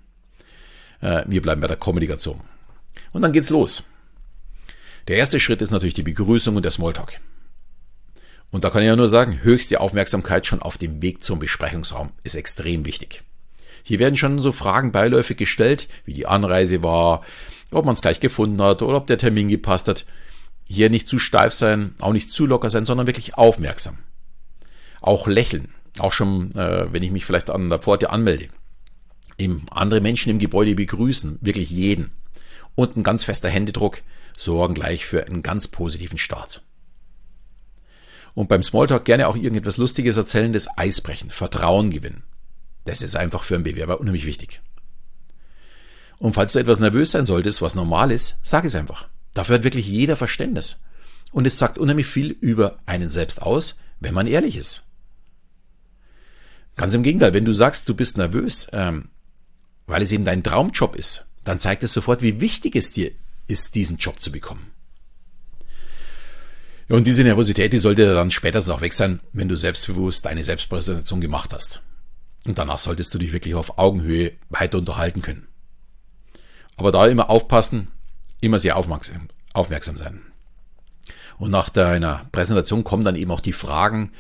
Äh, 1.01 1.23
wir 1.27 1.41
bleiben 1.41 1.63
bei 1.63 1.69
der 1.69 1.79
Kommunikation. 1.79 2.43
Und 3.13 3.23
dann 3.23 3.33
geht's 3.33 3.49
los. 3.49 3.91
Der 5.09 5.17
erste 5.17 5.41
Schritt 5.41 5.63
ist 5.63 5.71
natürlich 5.71 5.95
die 5.95 6.03
Begrüßung 6.03 6.55
und 6.55 6.65
der 6.65 6.71
Smalltalk. 6.71 7.19
Und 8.51 8.65
da 8.65 8.69
kann 8.69 8.83
ich 8.83 8.89
ja 8.89 8.97
nur 8.97 9.09
sagen, 9.09 9.41
höchste 9.43 9.81
Aufmerksamkeit 9.81 10.45
schon 10.45 10.61
auf 10.61 10.77
dem 10.77 11.01
Weg 11.01 11.25
zum 11.25 11.39
Besprechungsraum 11.39 12.11
ist 12.25 12.35
extrem 12.35 12.85
wichtig. 12.85 13.23
Hier 13.85 14.01
werden 14.01 14.17
schon 14.17 14.39
so 14.41 14.53
Fragen 14.53 14.93
beiläufig 14.93 15.39
gestellt, 15.39 15.89
wie 16.05 16.13
die 16.13 16.27
Anreise 16.27 16.83
war, 16.83 17.23
ob 17.71 17.87
man 17.87 17.95
es 17.95 18.03
gleich 18.03 18.21
gefunden 18.21 18.61
hat 18.61 18.83
oder 18.83 18.99
ob 18.99 19.07
der 19.07 19.19
Termin 19.19 19.49
gepasst 19.49 19.89
hat. 19.89 20.05
Hier 20.67 20.91
nicht 20.91 21.09
zu 21.09 21.19
steif 21.19 21.53
sein, 21.53 21.95
auch 22.01 22.13
nicht 22.13 22.31
zu 22.31 22.45
locker 22.45 22.71
sein, 22.71 22.87
sondern 22.87 23.07
wirklich 23.07 23.35
aufmerksam. 23.39 23.99
Auch 25.01 25.27
lächeln, 25.27 25.69
auch 25.99 26.13
schon, 26.13 26.53
äh, 26.57 26.93
wenn 26.93 27.03
ich 27.03 27.13
mich 27.13 27.25
vielleicht 27.25 27.51
an 27.51 27.71
der 27.71 27.79
Pforte 27.79 28.11
anmelde. 28.11 28.49
Eben 29.39 29.67
andere 29.71 30.01
Menschen 30.01 30.31
im 30.31 30.39
Gebäude 30.39 30.75
begrüßen, 30.75 31.39
wirklich 31.41 31.71
jeden. 31.71 32.11
Und 32.75 32.97
ein 32.97 33.03
ganz 33.03 33.25
fester 33.25 33.49
Händedruck 33.49 34.03
sorgen 34.37 34.75
gleich 34.75 35.07
für 35.07 35.27
einen 35.27 35.43
ganz 35.43 35.69
positiven 35.69 36.19
Start. 36.19 36.63
Und 38.35 38.49
beim 38.49 38.63
Smalltalk 38.63 39.05
gerne 39.05 39.29
auch 39.29 39.37
irgendetwas 39.37 39.79
Lustiges 39.79 40.17
erzählen, 40.17 40.53
das 40.53 40.69
Eisbrechen, 40.77 41.31
Vertrauen 41.31 41.91
gewinnen. 41.91 42.23
Das 42.85 43.03
ist 43.03 43.17
einfach 43.17 43.43
für 43.43 43.55
einen 43.55 43.65
Bewerber 43.65 43.99
unheimlich 44.01 44.27
wichtig. 44.27 44.61
Und 46.19 46.35
falls 46.35 46.53
du 46.53 46.59
etwas 46.59 46.81
nervös 46.81 47.11
sein 47.11 47.25
solltest, 47.25 47.63
was 47.63 47.75
normal 47.75 48.11
ist, 48.11 48.39
sag 48.43 48.65
es 48.65 48.75
einfach. 48.75 49.09
Dafür 49.37 49.57
hat 49.57 49.65
wirklich 49.65 49.87
jeder 49.87 50.17
Verständnis. 50.17 50.83
Und 51.31 51.47
es 51.47 51.59
sagt 51.59 51.77
unheimlich 51.77 52.07
viel 52.07 52.31
über 52.41 52.79
einen 52.87 53.11
selbst 53.11 53.43
aus, 53.43 53.79
wenn 54.01 54.15
man 54.15 54.27
ehrlich 54.27 54.57
ist. 54.57 54.85
Ganz 56.75 56.95
im 56.95 57.03
Gegenteil, 57.03 57.35
wenn 57.35 57.45
du 57.45 57.53
sagst, 57.53 57.87
du 57.87 57.95
bist 57.95 58.17
nervös, 58.17 58.67
ähm, 58.73 59.11
weil 59.87 60.01
es 60.01 60.11
eben 60.11 60.25
dein 60.25 60.43
Traumjob 60.43 60.97
ist, 60.97 61.27
dann 61.45 61.61
zeigt 61.61 61.83
es 61.83 61.93
sofort, 61.93 62.23
wie 62.23 62.41
wichtig 62.41 62.77
es 62.77 62.93
dir 62.93 63.11
ist, 63.47 63.75
diesen 63.75 63.99
Job 63.99 64.23
zu 64.23 64.33
bekommen. 64.33 64.71
Und 66.89 67.07
diese 67.07 67.23
Nervosität, 67.23 67.75
die 67.75 67.79
sollte 67.79 68.15
dann 68.15 68.31
spätestens 68.31 68.75
auch 68.75 68.81
weg 68.81 68.95
sein, 68.95 69.21
wenn 69.35 69.51
du 69.51 69.57
selbstbewusst 69.57 70.25
deine 70.25 70.45
Selbstpräsentation 70.45 71.21
gemacht 71.21 71.53
hast. 71.53 71.83
Und 72.47 72.57
danach 72.57 72.79
solltest 72.79 73.13
du 73.13 73.19
dich 73.19 73.33
wirklich 73.33 73.55
auf 73.55 73.79
Augenhöhe 73.79 74.33
weiter 74.49 74.79
unterhalten 74.79 75.21
können. 75.21 75.47
Aber 76.77 76.91
da 76.91 77.07
immer 77.07 77.29
aufpassen, 77.29 77.89
immer 78.41 78.59
sehr 78.59 78.77
aufmerksam, 78.77 79.29
aufmerksam 79.53 79.97
sein. 79.97 80.23
Und 81.39 81.51
nach 81.51 81.69
deiner 81.69 82.27
Präsentation 82.33 82.85
kommen 82.85 83.05
dann 83.05 83.17
eben 83.17 83.31
auch 83.31 83.41
die 83.41 83.53
Fragen, 83.53 84.13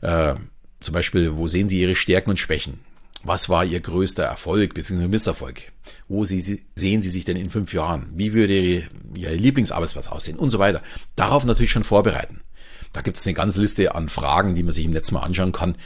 äh, 0.00 0.34
zum 0.80 0.94
Beispiel, 0.94 1.36
wo 1.36 1.48
sehen 1.48 1.68
Sie 1.68 1.80
Ihre 1.80 1.94
Stärken 1.94 2.30
und 2.30 2.38
Schwächen? 2.38 2.80
Was 3.24 3.48
war 3.48 3.64
Ihr 3.64 3.80
größter 3.80 4.24
Erfolg 4.24 4.74
bzw. 4.74 5.08
Misserfolg? 5.08 5.72
Wo 6.06 6.24
Sie, 6.24 6.62
sehen 6.76 7.02
Sie 7.02 7.10
sich 7.10 7.24
denn 7.24 7.36
in 7.36 7.50
fünf 7.50 7.72
Jahren? 7.72 8.12
Wie 8.14 8.32
würde 8.32 8.58
Ihr, 8.58 8.84
Ihr 9.14 9.30
Lieblingsarbeitsplatz 9.30 10.08
aussehen? 10.08 10.38
Und 10.38 10.50
so 10.50 10.58
weiter. 10.58 10.82
Darauf 11.16 11.44
natürlich 11.44 11.72
schon 11.72 11.84
vorbereiten. 11.84 12.40
Da 12.92 13.02
gibt 13.02 13.16
es 13.16 13.26
eine 13.26 13.34
ganze 13.34 13.60
Liste 13.60 13.94
an 13.94 14.08
Fragen, 14.08 14.54
die 14.54 14.62
man 14.62 14.72
sich 14.72 14.84
im 14.84 14.92
letzten 14.92 15.14
Mal 15.14 15.22
anschauen 15.22 15.52
kann. 15.52 15.76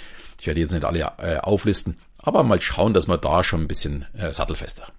Ich 0.41 0.47
werde 0.47 0.61
jetzt 0.61 0.73
nicht 0.73 0.85
alle 0.85 1.13
äh, 1.19 1.39
auflisten, 1.39 1.97
aber 2.19 2.43
mal 2.43 2.61
schauen, 2.61 2.95
dass 2.95 3.07
man 3.07 3.21
da 3.21 3.43
schon 3.43 3.63
ein 3.63 3.69
bisschen 3.69 4.07
äh, 4.15 4.33
sattelfester. 4.33 4.93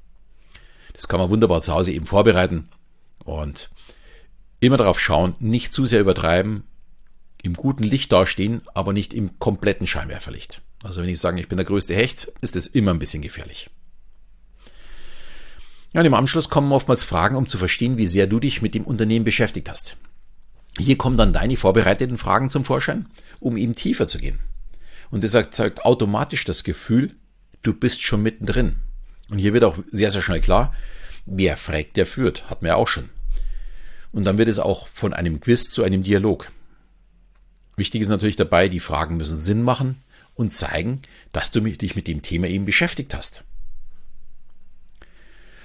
Das 0.94 1.08
kann 1.08 1.20
man 1.20 1.30
wunderbar 1.30 1.62
zu 1.62 1.74
Hause 1.74 1.92
eben 1.92 2.06
vorbereiten 2.06 2.70
und 3.26 3.70
immer 4.60 4.78
darauf 4.78 5.00
schauen, 5.00 5.36
nicht 5.40 5.74
zu 5.74 5.86
sehr 5.86 6.02
übertreiben, 6.02 6.64
im 7.42 7.56
guten 7.56 7.84
Licht 7.84 8.12
dastehen, 8.12 8.62
aber 8.74 8.94
nicht 8.94 9.14
im 9.14 9.38
kompletten 9.40 9.86
Scheinwerferlicht. 9.86 10.62
Also 10.84 11.02
wenn 11.02 11.10
ich 11.10 11.20
sage, 11.20 11.40
ich 11.40 11.48
bin 11.48 11.58
der 11.58 11.66
größte 11.66 11.94
Hecht, 11.94 12.32
ist 12.42 12.56
das 12.56 12.68
immer 12.68 12.92
ein 12.92 13.00
bisschen 13.00 13.22
gefährlich. 13.22 13.70
Ja, 15.94 16.00
und 16.00 16.08
im 16.08 16.14
Anschluss 16.14 16.50
kommen 16.50 16.72
oftmals 16.72 17.04
Fragen, 17.04 17.36
um 17.36 17.48
zu 17.48 17.58
verstehen, 17.58 17.98
wie 17.98 18.08
sehr 18.08 18.28
du 18.28 18.40
dich 18.40 18.62
mit 18.62 18.74
dem 18.74 18.84
Unternehmen 18.84 19.26
beschäftigt 19.26 19.70
hast. 19.70 19.98
Hier 20.78 20.98
kommen 20.98 21.18
dann 21.18 21.34
deine 21.34 21.56
vorbereiteten 21.56 22.18
Fragen 22.18 22.50
zum 22.50 22.66
Vorschein, 22.66 23.08
um 23.40 23.58
eben 23.58 23.76
tiefer 23.76 24.08
zu 24.08 24.18
gehen. 24.18 24.40
Und 25.12 25.24
das 25.24 25.36
erzeugt 25.36 25.86
automatisch 25.86 26.46
das 26.46 26.64
Gefühl, 26.64 27.16
du 27.62 27.74
bist 27.74 28.02
schon 28.02 28.24
mittendrin. 28.24 28.78
Und 29.34 29.40
hier 29.40 29.54
wird 29.54 29.63
auch 29.63 29.80
sehr, 29.90 30.12
sehr 30.12 30.22
schnell 30.22 30.42
klar, 30.42 30.75
wer 31.25 31.58
fragt, 31.58 31.98
der 31.98 32.06
führt. 32.06 32.52
Hat 32.52 32.62
man 32.62 32.70
ja 32.70 32.75
auch 32.75 32.88
schon. 32.88 33.10
Und 34.12 34.25
dann 34.25 34.38
wird 34.38 34.48
es 34.48 34.60
auch 34.60 34.88
von 34.88 35.12
einem 35.12 35.40
Quiz 35.40 35.72
zu 35.72 35.82
einem 35.82 36.04
Dialog. 36.04 36.52
Wichtig 37.75 38.04
ist 38.04 38.10
natürlich 38.10 38.36
dabei, 38.36 38.70
die 38.70 38.80
Fragen 38.80 39.18
müssen 39.18 39.42
Sinn 39.42 39.63
machen 39.63 40.04
und 40.36 40.54
zeigen, 40.54 41.02
dass 41.32 41.50
du 41.50 41.62
dich 41.62 41.96
mit 41.96 42.08
dem 42.08 42.22
Thema 42.22 42.46
eben 42.46 42.66
beschäftigt 42.66 43.16
hast. 43.16 43.44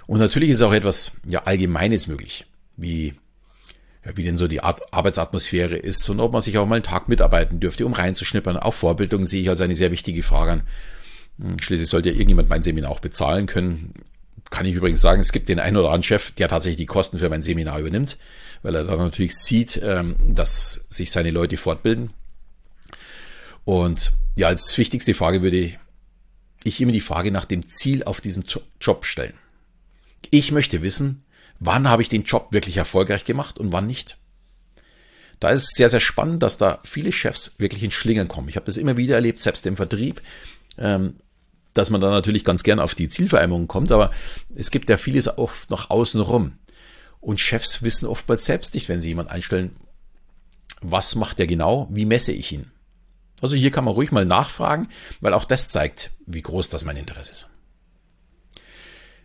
Und 0.07 0.19
natürlich 0.19 0.49
ist 0.49 0.63
auch 0.63 0.73
etwas 0.73 1.19
ja, 1.27 1.43
Allgemeines 1.43 2.07
möglich, 2.07 2.47
wie 2.79 3.17
ja, 4.03 4.17
wie 4.17 4.25
denn 4.25 4.39
so 4.39 4.49
die 4.49 4.63
Arbeitsatmosphäre 4.63 5.77
ist 5.77 6.09
und 6.09 6.21
ob 6.21 6.33
man 6.33 6.41
sich 6.41 6.57
auch 6.57 6.67
mal 6.67 6.77
einen 6.77 6.85
Tag 6.85 7.11
mitarbeiten 7.11 7.61
dürfte, 7.61 7.85
um 7.85 7.93
reinzuschnippern. 7.93 8.57
Auch 8.57 8.73
Vorbildung 8.73 9.27
sehe 9.27 9.43
ich 9.43 9.51
als 9.51 9.61
eine 9.61 9.75
sehr 9.75 9.93
wichtige 9.93 10.23
Frage 10.23 10.53
an. 10.53 10.63
Hm, 11.41 11.59
schließlich 11.59 11.89
sollte 11.89 12.11
ja 12.11 12.15
irgendjemand 12.15 12.49
mein 12.49 12.63
Seminar 12.63 12.91
auch 12.91 13.01
bezahlen 13.01 13.47
können. 13.47 13.95
Kann 14.51 14.67
ich 14.67 14.75
übrigens 14.75 15.01
sagen, 15.01 15.21
es 15.21 15.33
gibt 15.33 15.49
den 15.49 15.61
einen 15.61 15.77
oder 15.77 15.89
anderen 15.89 16.03
Chef, 16.03 16.33
der 16.33 16.49
tatsächlich 16.49 16.79
die 16.79 16.87
Kosten 16.87 17.19
für 17.19 17.29
mein 17.29 17.43
Seminar 17.43 17.79
übernimmt, 17.79 18.19
weil 18.63 18.75
er 18.75 18.85
dann 18.85 18.99
natürlich 18.99 19.37
sieht, 19.37 19.81
ähm, 19.83 20.17
dass 20.27 20.87
sich 20.89 21.11
seine 21.11 21.31
Leute 21.31 21.57
fortbilden. 21.57 22.11
Und 23.65 24.13
ja, 24.37 24.49
als 24.49 24.77
wichtigste 24.79 25.15
Frage 25.15 25.43
würde 25.43 25.73
ich 26.65 26.81
immer 26.81 26.93
die 26.93 27.01
Frage 27.01 27.31
nach 27.31 27.45
dem 27.45 27.69
Ziel 27.69 28.03
auf 28.05 28.21
diesem 28.21 28.45
Job 28.81 29.05
stellen. 29.05 29.35
Ich 30.31 30.53
möchte 30.53 30.83
wissen, 30.83 31.25
wann 31.61 31.89
habe 31.89 32.03
ich 32.03 32.09
den 32.09 32.25
Job 32.25 32.49
wirklich 32.51 32.77
erfolgreich 32.77 33.25
gemacht 33.25 33.59
und 33.59 33.73
wann 33.73 33.87
nicht. 33.87 34.17
Da 35.41 35.51
ist 35.51 35.65
es 35.65 35.71
sehr, 35.77 35.89
sehr 35.89 36.01
spannend, 36.01 36.43
dass 36.43 36.59
da 36.59 36.81
viele 36.83 37.13
Chefs 37.13 37.55
wirklich 37.59 37.83
in 37.83 37.91
Schlingern 37.91 38.29
kommen. 38.29 38.49
Ich 38.49 38.57
habe 38.57 38.67
das 38.67 38.77
immer 38.77 38.97
wieder 38.97 39.15
erlebt, 39.15 39.41
selbst 39.41 39.67
im 39.67 39.77
Vertrieb, 39.77 40.21
ähm, 40.79 41.15
dass 41.79 41.91
man 41.91 42.01
da 42.01 42.11
natürlich 42.11 42.45
ganz 42.45 42.63
gern 42.63 42.81
auf 42.81 42.95
die 42.95 43.09
Zielvereinbarung 43.09 43.69
kommt, 43.69 43.93
aber 43.93 44.11
es 44.55 44.71
gibt 44.71 44.91
ja 44.91 44.97
vieles 44.97 45.39
oft 45.39 45.71
noch 45.71 45.91
außenrum. 45.91 46.59
Und 47.21 47.41
Chefs 47.41 47.83
wissen 47.83 48.07
oftmals 48.07 48.45
selbst 48.45 48.75
nicht, 48.75 48.89
wenn 48.89 49.01
sie 49.01 49.09
jemanden 49.09 49.33
einstellen, 49.33 49.77
was 50.81 51.15
macht 51.15 51.41
er 51.41 51.47
genau, 51.47 51.89
wie 51.91 52.05
messe 52.05 52.33
ich 52.33 52.53
ihn. 52.53 52.71
Also 53.41 53.57
hier 53.57 53.71
kann 53.71 53.85
man 53.85 53.95
ruhig 53.95 54.11
mal 54.11 54.25
nachfragen, 54.25 54.89
weil 55.21 55.33
auch 55.35 55.45
das 55.45 55.71
zeigt, 55.71 56.11
wie 56.27 56.43
groß 56.43 56.69
das 56.69 56.85
mein 56.85 56.97
Interesse 56.97 57.33
ist. 57.33 57.51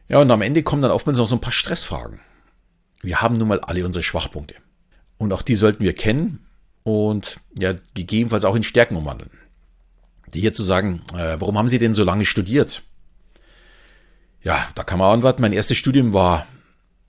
Ja, 0.08 0.20
und 0.20 0.30
am 0.30 0.42
Ende 0.42 0.64
kommen 0.64 0.82
dann 0.82 0.92
oftmals 0.92 1.18
noch 1.18 1.28
so 1.28 1.36
ein 1.36 1.42
paar 1.42 1.52
Stressfragen. 1.52 2.20
Wir 3.02 3.22
haben 3.22 3.36
nun 3.36 3.48
mal 3.48 3.62
alle 3.62 3.86
unsere 3.86 4.04
Schwachpunkte. 4.04 4.56
Und 5.18 5.34
auch 5.34 5.42
die 5.42 5.56
sollten 5.56 5.84
wir 5.84 5.94
kennen 5.94 6.46
und 6.84 7.40
ja, 7.58 7.74
gegebenenfalls 7.94 8.46
auch 8.46 8.56
in 8.56 8.64
Stärken 8.64 8.96
umwandeln. 8.96 9.32
Die 10.34 10.40
hier 10.40 10.54
zu 10.54 10.64
sagen, 10.64 11.02
äh, 11.14 11.38
warum 11.40 11.58
haben 11.58 11.70
Sie 11.70 11.80
denn 11.80 11.94
so 11.94 12.04
lange 12.04 12.26
studiert? 12.26 12.84
Ja, 14.44 14.68
da 14.76 14.84
kann 14.84 15.00
man 15.00 15.14
antworten, 15.14 15.42
mein 15.42 15.54
erstes 15.54 15.78
Studium 15.78 16.14
war 16.14 16.46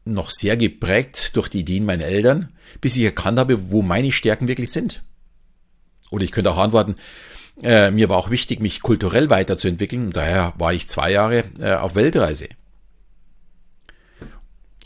noch 0.05 0.31
sehr 0.31 0.57
geprägt 0.57 1.37
durch 1.37 1.49
die 1.49 1.61
Ideen 1.61 1.85
meiner 1.85 2.05
Eltern, 2.05 2.53
bis 2.81 2.97
ich 2.97 3.05
erkannt 3.05 3.39
habe, 3.39 3.71
wo 3.71 3.83
meine 3.83 4.13
Stärken 4.13 4.49
wirklich 4.49 4.71
sind. 4.71 5.03
Oder 6.11 6.25
ich 6.25 6.33
könnte 6.33 6.51
auch 6.51 6.59
antworten, 6.59 6.97
äh, 7.63 7.91
mir 7.91 8.09
war 8.09 8.19
auch 8.19 8.31
wichtig, 8.31 8.61
mich 8.61 8.83
kulturell 8.83 9.31
weiterzuentwickeln. 9.31 10.11
Daher 10.11 10.53
war 10.59 10.73
ich 10.73 10.89
zwei 10.89 11.11
Jahre 11.11 11.45
äh, 11.59 11.75
auf 11.75 11.95
Weltreise. 11.95 12.49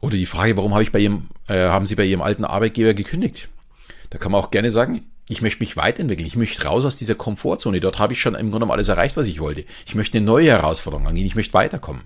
Oder 0.01 0.17
die 0.17 0.27
Frage, 0.27 0.57
warum 0.57 0.73
habe 0.73 0.83
ich 0.83 0.93
bei 0.93 1.01
ihrem, 1.01 1.29
äh, 1.49 1.69
haben 1.69 1.87
Sie 1.87 1.97
bei 1.97 2.05
Ihrem 2.05 2.23
alten 2.23 2.45
Arbeitgeber 2.45 2.95
gekündigt? 2.95 3.49
Da 4.11 4.19
kann 4.19 4.33
man 4.33 4.41
auch 4.41 4.51
gerne 4.51 4.71
sagen, 4.71 5.03
ich 5.29 5.43
möchte 5.43 5.61
mich 5.61 5.77
weiterentwickeln. 5.77 6.27
Ich 6.27 6.37
möchte 6.37 6.65
raus 6.65 6.85
aus 6.85 6.97
dieser 6.97 7.15
Komfortzone. 7.15 7.81
Dort 7.81 7.99
habe 7.99 8.15
ich 8.15 8.21
schon 8.21 8.35
im 8.35 8.51
Grunde 8.51 8.57
genommen 8.57 8.73
alles 8.73 8.89
erreicht, 8.89 9.17
was 9.17 9.27
ich 9.27 9.41
wollte. 9.41 9.65
Ich 9.87 9.95
möchte 9.95 10.17
eine 10.17 10.27
neue 10.27 10.49
Herausforderung 10.49 11.07
angehen. 11.07 11.27
Ich 11.27 11.35
möchte 11.35 11.55
weiterkommen. 11.55 12.05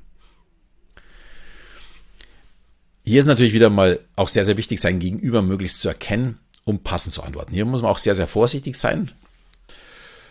Hier 3.04 3.20
ist 3.20 3.26
natürlich 3.26 3.52
wieder 3.52 3.70
mal 3.70 4.00
auch 4.16 4.28
sehr, 4.28 4.44
sehr 4.44 4.56
wichtig, 4.56 4.80
sein 4.80 4.98
Gegenüber 4.98 5.42
möglichst 5.42 5.82
zu 5.82 5.88
erkennen, 5.88 6.38
um 6.64 6.80
passend 6.80 7.14
zu 7.14 7.22
antworten. 7.22 7.52
Hier 7.52 7.64
muss 7.64 7.82
man 7.82 7.90
auch 7.90 7.98
sehr, 7.98 8.14
sehr 8.14 8.28
vorsichtig 8.28 8.76
sein. 8.76 9.10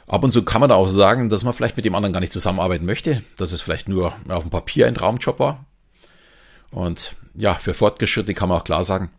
Ab 0.07 0.23
und 0.23 0.33
zu 0.33 0.43
kann 0.43 0.59
man 0.59 0.69
da 0.69 0.75
auch 0.75 0.87
sagen, 0.87 1.29
dass 1.29 1.43
man 1.43 1.53
vielleicht 1.53 1.77
mit 1.77 1.85
dem 1.85 1.95
anderen 1.95 2.11
gar 2.11 2.19
nicht 2.19 2.33
zusammenarbeiten 2.33 2.85
möchte, 2.85 3.23
dass 3.37 3.53
es 3.53 3.61
vielleicht 3.61 3.87
nur 3.87 4.13
auf 4.27 4.43
dem 4.43 4.49
Papier 4.49 4.87
ein 4.87 4.95
Traumjob 4.95 5.39
war. 5.39 5.65
Und 6.71 7.15
ja, 7.35 7.55
für 7.55 7.73
Fortgeschrittene 7.73 8.33
kann 8.33 8.49
man 8.49 8.57
auch 8.57 8.65
klar 8.65 8.83
sagen, 8.83 9.09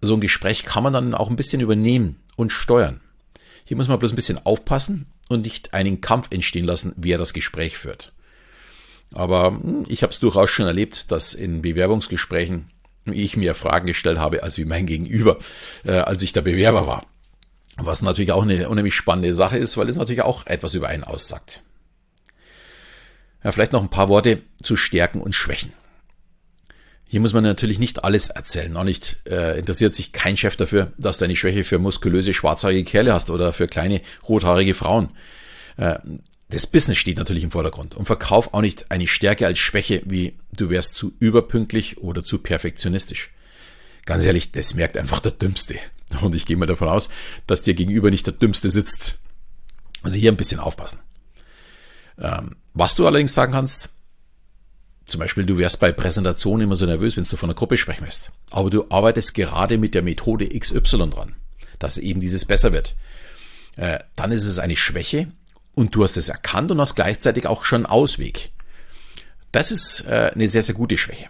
so 0.00 0.14
ein 0.14 0.20
Gespräch 0.20 0.64
kann 0.64 0.82
man 0.82 0.92
dann 0.92 1.14
auch 1.14 1.30
ein 1.30 1.36
bisschen 1.36 1.60
übernehmen 1.60 2.21
und 2.36 2.52
steuern. 2.52 3.00
Hier 3.64 3.76
muss 3.76 3.88
man 3.88 3.98
bloß 3.98 4.12
ein 4.12 4.16
bisschen 4.16 4.44
aufpassen 4.44 5.06
und 5.28 5.42
nicht 5.42 5.74
einen 5.74 6.00
Kampf 6.00 6.28
entstehen 6.30 6.64
lassen, 6.64 6.92
wer 6.96 7.18
das 7.18 7.32
Gespräch 7.32 7.78
führt. 7.78 8.12
Aber 9.14 9.48
hm, 9.48 9.84
ich 9.88 10.02
habe 10.02 10.12
es 10.12 10.18
durchaus 10.18 10.50
schon 10.50 10.66
erlebt, 10.66 11.10
dass 11.10 11.34
in 11.34 11.62
Bewerbungsgesprächen 11.62 12.70
ich 13.06 13.36
mir 13.36 13.54
Fragen 13.54 13.86
gestellt 13.86 14.18
habe, 14.18 14.42
als 14.42 14.58
wie 14.58 14.64
mein 14.64 14.86
Gegenüber, 14.86 15.38
äh, 15.84 15.92
als 15.92 16.22
ich 16.22 16.32
der 16.32 16.42
Bewerber 16.42 16.86
war. 16.86 17.04
Was 17.76 18.02
natürlich 18.02 18.32
auch 18.32 18.42
eine 18.42 18.68
unheimlich 18.68 18.94
spannende 18.94 19.34
Sache 19.34 19.56
ist, 19.56 19.76
weil 19.76 19.88
es 19.88 19.96
natürlich 19.96 20.22
auch 20.22 20.46
etwas 20.46 20.74
über 20.74 20.88
einen 20.88 21.04
aussagt. 21.04 21.62
Ja, 23.42 23.50
vielleicht 23.50 23.72
noch 23.72 23.82
ein 23.82 23.88
paar 23.88 24.08
Worte 24.08 24.42
zu 24.62 24.76
Stärken 24.76 25.20
und 25.20 25.34
Schwächen. 25.34 25.72
Hier 27.12 27.20
muss 27.20 27.34
man 27.34 27.44
natürlich 27.44 27.78
nicht 27.78 28.04
alles 28.04 28.30
erzählen. 28.30 28.74
Auch 28.74 28.84
nicht 28.84 29.18
äh, 29.26 29.58
interessiert 29.58 29.94
sich 29.94 30.12
kein 30.12 30.38
Chef 30.38 30.56
dafür, 30.56 30.94
dass 30.96 31.18
du 31.18 31.26
eine 31.26 31.36
Schwäche 31.36 31.62
für 31.62 31.78
muskulöse, 31.78 32.32
schwarzhaarige 32.32 32.84
Kerle 32.84 33.12
hast 33.12 33.28
oder 33.28 33.52
für 33.52 33.68
kleine, 33.68 34.00
rothaarige 34.26 34.72
Frauen. 34.72 35.10
Äh, 35.76 35.98
das 36.48 36.66
Business 36.66 36.96
steht 36.96 37.18
natürlich 37.18 37.44
im 37.44 37.50
Vordergrund 37.50 37.94
und 37.96 38.06
verkauf 38.06 38.54
auch 38.54 38.62
nicht 38.62 38.90
eine 38.90 39.06
Stärke 39.06 39.46
als 39.46 39.58
Schwäche, 39.58 40.00
wie 40.06 40.38
du 40.56 40.70
wärst 40.70 40.94
zu 40.94 41.12
überpünktlich 41.18 41.98
oder 41.98 42.24
zu 42.24 42.38
perfektionistisch. 42.38 43.30
Ganz 44.06 44.24
ehrlich, 44.24 44.50
das 44.52 44.74
merkt 44.74 44.96
einfach 44.96 45.20
der 45.20 45.32
Dümmste. 45.32 45.74
Und 46.22 46.34
ich 46.34 46.46
gehe 46.46 46.56
mal 46.56 46.64
davon 46.64 46.88
aus, 46.88 47.10
dass 47.46 47.60
dir 47.60 47.74
gegenüber 47.74 48.10
nicht 48.10 48.26
der 48.26 48.32
Dümmste 48.32 48.70
sitzt. 48.70 49.18
Also 50.02 50.16
hier 50.16 50.32
ein 50.32 50.38
bisschen 50.38 50.60
aufpassen. 50.60 51.00
Ähm, 52.18 52.56
was 52.72 52.94
du 52.94 53.06
allerdings 53.06 53.34
sagen 53.34 53.52
kannst, 53.52 53.90
zum 55.04 55.18
Beispiel, 55.18 55.44
du 55.44 55.58
wärst 55.58 55.80
bei 55.80 55.92
Präsentationen 55.92 56.64
immer 56.64 56.76
so 56.76 56.86
nervös, 56.86 57.16
wenn 57.16 57.24
du 57.24 57.36
von 57.36 57.50
einer 57.50 57.56
Gruppe 57.56 57.76
sprechen 57.76 58.04
möchtest. 58.04 58.32
Aber 58.50 58.70
du 58.70 58.86
arbeitest 58.88 59.34
gerade 59.34 59.78
mit 59.78 59.94
der 59.94 60.02
Methode 60.02 60.48
XY 60.48 61.10
dran, 61.10 61.34
dass 61.78 61.98
eben 61.98 62.20
dieses 62.20 62.44
besser 62.44 62.72
wird. 62.72 62.96
Äh, 63.76 63.98
dann 64.16 64.32
ist 64.32 64.46
es 64.46 64.58
eine 64.58 64.76
Schwäche, 64.76 65.28
und 65.74 65.94
du 65.94 66.04
hast 66.04 66.16
es 66.16 66.28
erkannt 66.28 66.70
und 66.70 66.80
hast 66.80 66.94
gleichzeitig 66.94 67.46
auch 67.46 67.64
schon 67.64 67.86
einen 67.86 67.86
Ausweg. 67.86 68.50
Das 69.52 69.70
ist 69.70 70.06
äh, 70.06 70.32
eine 70.34 70.48
sehr, 70.48 70.62
sehr 70.62 70.74
gute 70.74 70.98
Schwäche. 70.98 71.26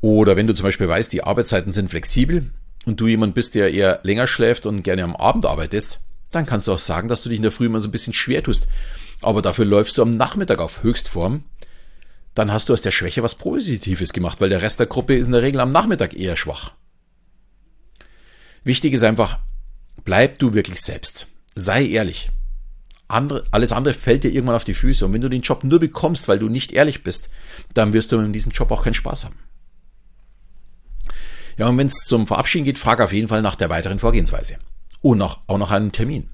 Oder 0.00 0.36
wenn 0.36 0.46
du 0.46 0.54
zum 0.54 0.64
Beispiel 0.64 0.88
weißt, 0.88 1.12
die 1.12 1.24
Arbeitszeiten 1.24 1.72
sind 1.72 1.90
flexibel 1.90 2.50
und 2.84 3.00
du 3.00 3.06
jemand 3.06 3.34
bist, 3.34 3.54
der 3.54 3.72
eher 3.72 4.00
länger 4.02 4.26
schläft 4.26 4.66
und 4.66 4.82
gerne 4.82 5.04
am 5.04 5.16
Abend 5.16 5.46
arbeitest, 5.46 6.00
dann 6.30 6.46
kannst 6.46 6.68
du 6.68 6.72
auch 6.72 6.78
sagen, 6.78 7.08
dass 7.08 7.22
du 7.22 7.28
dich 7.28 7.36
in 7.36 7.42
der 7.42 7.52
Früh 7.52 7.66
immer 7.66 7.80
so 7.80 7.88
ein 7.88 7.92
bisschen 7.92 8.12
schwer 8.12 8.42
tust. 8.42 8.68
Aber 9.22 9.42
dafür 9.42 9.64
läufst 9.64 9.96
du 9.96 10.02
am 10.02 10.16
Nachmittag 10.16 10.58
auf 10.60 10.82
Höchstform. 10.82 11.44
Dann 12.36 12.52
hast 12.52 12.68
du 12.68 12.74
aus 12.74 12.82
der 12.82 12.90
Schwäche 12.90 13.22
was 13.22 13.34
Positives 13.34 14.12
gemacht, 14.12 14.42
weil 14.42 14.50
der 14.50 14.60
Rest 14.60 14.78
der 14.78 14.86
Gruppe 14.86 15.16
ist 15.16 15.26
in 15.26 15.32
der 15.32 15.40
Regel 15.40 15.58
am 15.58 15.70
Nachmittag 15.70 16.14
eher 16.14 16.36
schwach. 16.36 16.72
Wichtig 18.62 18.92
ist 18.92 19.02
einfach, 19.04 19.38
bleib 20.04 20.38
du 20.38 20.52
wirklich 20.52 20.82
selbst. 20.82 21.28
Sei 21.54 21.86
ehrlich. 21.86 22.30
Andere, 23.08 23.46
alles 23.52 23.72
andere 23.72 23.94
fällt 23.94 24.22
dir 24.22 24.32
irgendwann 24.32 24.56
auf 24.56 24.64
die 24.64 24.74
Füße. 24.74 25.06
Und 25.06 25.14
wenn 25.14 25.22
du 25.22 25.30
den 25.30 25.40
Job 25.40 25.64
nur 25.64 25.80
bekommst, 25.80 26.28
weil 26.28 26.38
du 26.38 26.50
nicht 26.50 26.72
ehrlich 26.72 27.02
bist, 27.02 27.30
dann 27.72 27.94
wirst 27.94 28.12
du 28.12 28.18
in 28.18 28.34
diesem 28.34 28.52
Job 28.52 28.70
auch 28.70 28.84
keinen 28.84 28.92
Spaß 28.92 29.24
haben. 29.24 29.38
Ja, 31.56 31.68
und 31.68 31.78
wenn 31.78 31.86
es 31.86 32.04
zum 32.04 32.26
Verabschieden 32.26 32.66
geht, 32.66 32.78
frag 32.78 33.00
auf 33.00 33.14
jeden 33.14 33.28
Fall 33.28 33.40
nach 33.40 33.54
der 33.54 33.70
weiteren 33.70 33.98
Vorgehensweise. 33.98 34.58
Und 35.00 35.16
nach, 35.16 35.38
auch 35.46 35.56
nach 35.56 35.70
einem 35.70 35.92
Termin. 35.92 36.28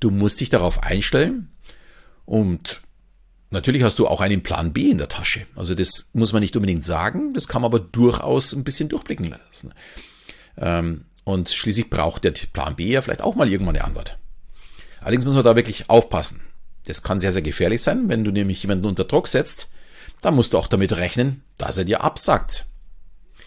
Du 0.00 0.10
musst 0.10 0.40
dich 0.40 0.48
darauf 0.48 0.82
einstellen 0.82 1.50
und 2.24 2.80
natürlich 3.50 3.82
hast 3.82 3.98
du 3.98 4.06
auch 4.08 4.20
einen 4.20 4.42
Plan 4.42 4.72
B 4.72 4.90
in 4.90 4.98
der 4.98 5.08
Tasche. 5.08 5.46
Also 5.54 5.74
das 5.74 6.10
muss 6.12 6.32
man 6.32 6.42
nicht 6.42 6.56
unbedingt 6.56 6.84
sagen, 6.84 7.34
das 7.34 7.48
kann 7.48 7.62
man 7.62 7.70
aber 7.70 7.80
durchaus 7.80 8.52
ein 8.52 8.64
bisschen 8.64 8.88
durchblicken 8.88 9.26
lassen. 9.30 9.72
Ähm, 10.58 11.04
und 11.24 11.50
schließlich 11.50 11.90
braucht 11.90 12.24
der 12.24 12.32
Plan 12.32 12.76
B 12.76 12.86
ja 12.86 13.02
vielleicht 13.02 13.22
auch 13.22 13.34
mal 13.34 13.50
irgendwann 13.50 13.76
eine 13.76 13.84
Antwort. 13.84 14.18
Allerdings 15.00 15.24
muss 15.24 15.34
man 15.34 15.44
da 15.44 15.56
wirklich 15.56 15.90
aufpassen. 15.90 16.40
Das 16.86 17.02
kann 17.02 17.20
sehr, 17.20 17.32
sehr 17.32 17.42
gefährlich 17.42 17.82
sein, 17.82 18.08
wenn 18.08 18.24
du 18.24 18.30
nämlich 18.30 18.62
jemanden 18.62 18.86
unter 18.86 19.04
Druck 19.04 19.28
setzt, 19.28 19.68
dann 20.22 20.34
musst 20.34 20.52
du 20.52 20.58
auch 20.58 20.68
damit 20.68 20.92
rechnen, 20.92 21.42
dass 21.58 21.78
er 21.78 21.84
dir 21.84 22.02
absagt. 22.02 22.66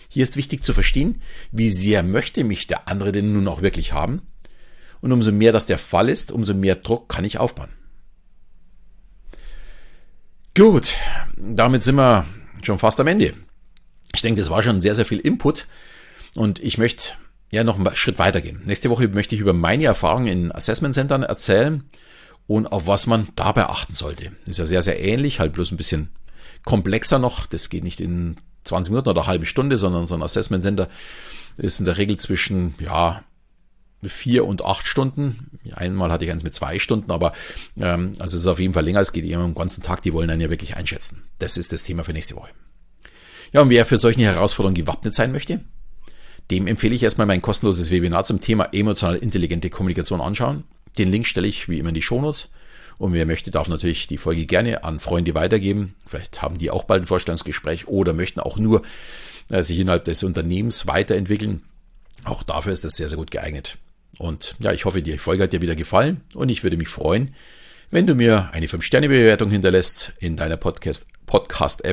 Hier 0.10 0.24
ist 0.24 0.36
wichtig 0.36 0.63
zu 0.63 0.74
verstehen, 0.74 1.22
wie 1.51 1.70
sehr 1.70 2.03
möchte 2.03 2.44
mich 2.44 2.68
der 2.68 2.88
andere 2.88 3.12
denn 3.12 3.34
nun 3.34 3.48
auch 3.48 3.62
wirklich 3.62 3.94
haben. 3.94 4.22
Und 5.01 5.12
umso 5.12 5.32
mehr 5.32 5.51
das 5.51 5.65
der 5.65 5.77
Fall 5.77 6.10
ist, 6.10 6.32
umso 6.32 6.53
mehr 6.53 6.75
Druck 6.75 7.08
kann 7.10 7.24
ich 7.24 7.38
aufbauen. 7.38 7.70
Gut, 10.56 10.96
damit 11.38 11.84
sind 11.84 11.96
wir 11.96 12.25
schon 12.63 12.79
fast 12.79 13.00
am 13.00 13.08
Ende. 13.08 13.34
Ich 14.13 14.22
denke, 14.22 14.41
das 14.41 14.50
war 14.50 14.63
schon 14.63 14.82
sehr, 14.82 14.96
sehr 14.96 15.06
viel 15.06 15.20
Input 15.20 15.68
und 16.36 16.60
ich 16.60 16.77
möchte 16.77 17.13
ja 17.51 17.63
noch 17.63 17.77
einen 17.77 17.96
Schritt 17.96 18.20
weitergehen. 18.20 18.62
Nächste 18.65 18.89
Woche 18.89 19.08
möchte 19.08 19.36
ich 19.36 19.41
über 19.41 19.53
meine 19.53 19.86
Erfahrungen 19.86 20.27
in 20.27 20.51
Assessment 20.51 20.96
Centern 20.96 21.24
erzählen 21.24 21.84
und 22.48 22.68
auf 22.68 22.88
was 22.88 23.08
man 23.08 23.29
dabei 23.36 23.68
achten 23.68 23.94
sollte. 23.94 24.32
ist 24.46 24.60
ja 24.60 24.65
sehr, 24.65 24.82
sehr 24.82 25.00
ähnlich, 25.00 25.39
halt 25.39 25.53
bloß 25.53 25.72
ein 25.72 25.77
bisschen 25.77 26.10
komplexer 26.65 27.20
noch. 27.20 27.46
Das 27.46 27.70
geht 27.70 27.84
nicht 27.84 28.01
in 28.01 28.38
20 28.63 28.91
Minuten 28.91 29.10
oder 29.10 29.22
eine 29.22 29.27
halbe 29.27 29.46
Stunde, 29.46 29.77
sondern 29.77 30.08
so 30.08 30.15
ein 30.15 30.24
Assessment 30.24 30.63
Center 30.63 30.89
ist 31.58 31.79
in 31.79 31.86
der 31.86 31.98
Regel 31.98 32.18
zwischen, 32.18 32.75
ja, 32.79 33.24
vier 34.03 34.46
und 34.46 34.63
acht 34.63 34.88
Stunden. 34.88 35.60
Einmal 35.74 36.12
hatte 36.12 36.25
ich 36.25 36.32
eins 36.32 36.44
mit 36.44 36.56
zwei 36.56 36.79
Stunden, 36.79 37.12
aber 37.12 37.34
ähm, 37.77 38.13
also 38.20 38.36
es 38.36 38.41
ist 38.41 38.48
auf 38.48 38.60
jeden 38.60 38.74
Fall 38.74 38.86
länger. 38.86 39.01
Es 39.01 39.12
geht 39.12 39.25
immer 39.25 39.44
um 39.44 39.51
den 39.51 39.58
ganzen 39.58 39.84
Tag. 39.84 40.01
Die 40.01 40.13
wollen 40.13 40.29
einen 40.29 40.41
ja 40.41 40.50
wirklich 40.50 40.75
einschätzen. 40.75 41.24
Das 41.39 41.58
ist 41.58 41.74
das 41.74 41.84
Thema 41.84 42.03
für 42.03 42.13
nächste 42.13 42.36
Woche. 42.36 42.50
Ja, 43.51 43.62
und 43.62 43.70
wer 43.70 43.86
für 43.86 43.98
solche 43.98 44.22
Herausforderungen 44.22 44.75
gewappnet 44.75 45.13
sein 45.13 45.32
möchte, 45.32 45.62
dem 46.51 46.68
empfehle 46.68 46.96
ich 46.96 47.03
erstmal 47.03 47.27
mein 47.27 47.41
kostenloses 47.41 47.91
Webinar 47.91 48.24
zum 48.24 48.41
Thema 48.41 48.70
emotional 48.74 49.15
intelligente 49.15 49.70
Kommunikation 49.70 50.22
anschauen. 50.22 50.63
Den 50.98 51.12
Link 51.12 51.27
stelle 51.27 51.48
ich 51.48 51.70
wie 51.70 51.79
immer 51.79 51.89
in 51.89 51.96
die 51.96 52.01
Shownotes. 52.01 52.51
Und 52.98 53.13
wer 53.13 53.25
möchte, 53.25 53.50
darf 53.50 53.70
natürlich 53.70 54.08
die 54.08 54.18
Folge 54.18 54.46
gerne 54.46 54.84
an 54.84 55.00
Freunde 55.00 55.34
weitergeben. 55.34 55.96
Vielleicht 56.06 56.41
haben 56.41 56.58
die 56.58 56.70
auch 56.70 56.84
bald 56.84 57.03
ein 57.03 57.06
Vorstellungsgespräch 57.06 57.88
oder 57.88 58.13
möchten 58.13 58.39
auch 58.39 58.58
nur 58.58 58.82
äh, 59.50 59.63
sich 59.63 59.79
innerhalb 59.79 60.06
des 60.06 60.24
Unternehmens 60.24 60.86
weiterentwickeln. 60.86 61.63
Auch 62.25 62.44
dafür 62.44 62.74
ist 62.74 62.84
das 62.84 62.98
sehr, 62.98 63.08
sehr 63.08 63.18
gut 63.18 63.32
geeignet. 63.32 63.77
Und 64.20 64.56
ja, 64.60 64.72
ich 64.74 64.86
hoffe, 64.86 65.02
die 65.02 65.18
Folge 65.18 65.44
hat 65.44 65.54
dir 65.54 65.62
wieder 65.62 65.76
gefallen 65.76 66.22
und 66.36 66.50
ich 66.50 66.62
würde 66.62 66.78
mich 66.78 66.90
freuen, 66.90 67.34
wenn 67.90 68.06
du 68.06 68.14
mir 68.14 68.50
eine 68.52 68.68
5-Sterne-Bewertung 68.68 69.50
hinterlässt 69.50 70.14
in 70.20 70.36
deiner 70.36 70.58
Podcast-App. 70.58 71.08
Podcast 71.26 71.84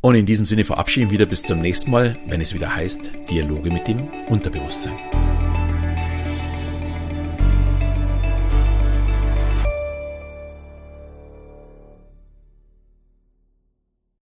und 0.00 0.14
in 0.14 0.26
diesem 0.26 0.44
Sinne 0.44 0.64
verabschieden 0.64 1.10
wieder 1.10 1.24
bis 1.24 1.42
zum 1.42 1.60
nächsten 1.60 1.90
Mal, 1.90 2.18
wenn 2.26 2.40
es 2.40 2.52
wieder 2.52 2.74
heißt 2.74 3.10
Dialoge 3.30 3.70
mit 3.70 3.88
dem 3.88 4.08
Unterbewusstsein. 4.28 5.23